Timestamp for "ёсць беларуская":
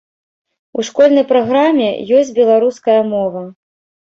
2.17-2.99